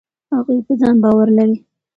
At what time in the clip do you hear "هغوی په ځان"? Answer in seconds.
0.35-0.95